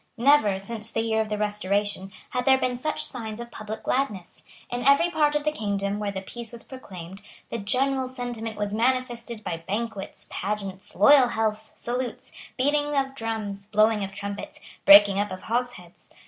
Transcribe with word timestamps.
Never, 0.17 0.57
since 0.57 0.89
the 0.89 1.01
year 1.01 1.21
of 1.21 1.29
the 1.29 1.37
Restoration, 1.37 2.11
had 2.31 2.45
there 2.45 2.57
been 2.57 2.75
such 2.75 3.05
signs 3.05 3.39
of 3.39 3.51
public 3.51 3.83
gladness. 3.83 4.41
In 4.71 4.81
every 4.83 5.11
part 5.11 5.35
of 5.35 5.43
the 5.43 5.51
kingdom 5.51 5.99
where 5.99 6.09
the 6.09 6.23
peace 6.23 6.51
was 6.51 6.63
proclaimed, 6.63 7.21
the 7.51 7.59
general 7.59 8.07
sentiment 8.07 8.57
was 8.57 8.73
manifested 8.73 9.43
by 9.43 9.57
banquets, 9.57 10.25
pageants, 10.31 10.95
loyal 10.95 11.27
healths, 11.27 11.71
salutes, 11.75 12.31
beating 12.57 12.95
of 12.95 13.13
drums, 13.13 13.67
blowing 13.67 14.03
of 14.03 14.11
trumpets, 14.11 14.59
breaking 14.87 15.19
up 15.19 15.29
of 15.29 15.43
hogsheads. 15.43 16.09